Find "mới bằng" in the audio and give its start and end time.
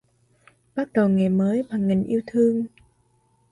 1.29-1.87